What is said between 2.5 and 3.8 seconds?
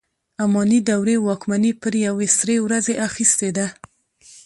ورځې اخیستې ده.